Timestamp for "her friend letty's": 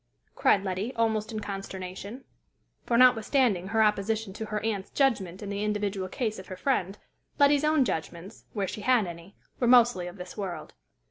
6.47-7.63